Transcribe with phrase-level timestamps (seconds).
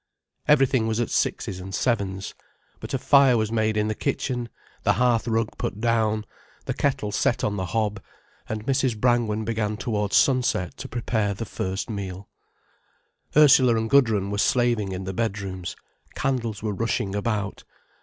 [0.47, 2.33] Everything was at sixes and sevens.
[2.79, 4.49] But a fire was made in the kitchen,
[4.81, 6.25] the hearth rug put down,
[6.65, 8.01] the kettle set on the hob,
[8.49, 8.99] and Mrs.
[8.99, 12.27] Brangwen began towards sunset to prepare the first meal.
[13.37, 15.75] Ursula and Gudrun were slaving in the bedrooms,
[16.15, 17.63] candles were rushing about.